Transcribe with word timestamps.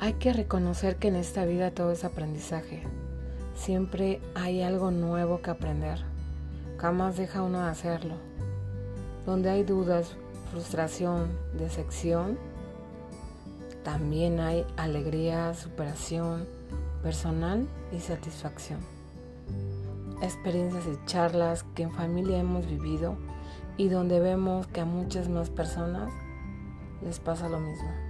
Hay 0.00 0.12
que 0.12 0.32
reconocer 0.32 0.96
que 0.96 1.08
en 1.08 1.16
esta 1.16 1.44
vida 1.44 1.72
todo 1.72 1.90
es 1.90 2.04
aprendizaje. 2.04 2.84
Siempre 3.56 4.20
hay 4.36 4.62
algo 4.62 4.92
nuevo 4.92 5.42
que 5.42 5.50
aprender. 5.50 5.98
Jamás 6.76 7.16
deja 7.16 7.42
uno 7.42 7.64
de 7.64 7.70
hacerlo. 7.70 8.14
Donde 9.26 9.50
hay 9.50 9.64
dudas, 9.64 10.14
frustración, 10.52 11.36
decepción, 11.58 12.38
también 13.82 14.38
hay 14.38 14.64
alegría, 14.76 15.52
superación 15.54 16.46
personal 17.02 17.66
y 17.90 17.98
satisfacción. 17.98 18.78
Experiencias 20.22 20.84
y 20.86 21.06
charlas 21.06 21.64
que 21.74 21.82
en 21.82 21.92
familia 21.92 22.38
hemos 22.38 22.66
vivido 22.66 23.16
y 23.76 23.88
donde 23.88 24.20
vemos 24.20 24.68
que 24.68 24.80
a 24.80 24.84
muchas 24.84 25.28
más 25.28 25.50
personas 25.50 26.12
les 27.02 27.18
pasa 27.18 27.48
lo 27.48 27.58
mismo. 27.58 28.07